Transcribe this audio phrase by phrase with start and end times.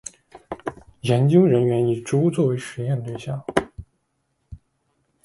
[1.01, 3.45] 研究人员以猪作为实验对象